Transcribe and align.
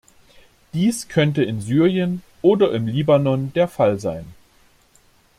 Dies 0.73 1.09
könnte 1.09 1.43
in 1.43 1.61
Syrien 1.61 2.23
oder 2.41 2.71
im 2.73 2.87
Libanon 2.87 3.53
der 3.53 3.67
Fall 3.67 3.99
sein. 3.99 4.25